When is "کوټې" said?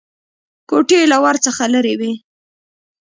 0.69-1.01